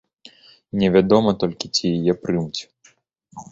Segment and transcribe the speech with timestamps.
[0.83, 2.61] Невядома толькі ці яе прымуць.